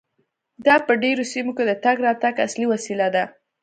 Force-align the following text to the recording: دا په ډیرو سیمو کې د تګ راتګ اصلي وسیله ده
دا 0.65 0.75
په 0.85 0.93
ډیرو 1.03 1.23
سیمو 1.31 1.51
کې 1.57 1.63
د 1.67 1.71
تګ 1.83 1.97
راتګ 2.05 2.35
اصلي 2.47 2.65
وسیله 2.73 3.07
ده 3.15 3.23